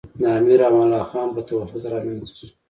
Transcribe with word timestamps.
د 0.21 0.23
امیر 0.39 0.59
امان 0.67 0.87
الله 0.89 1.03
خان 1.09 1.27
په 1.35 1.41
تواسط 1.47 1.83
رامنځته 1.93 2.33
شو. 2.39 2.47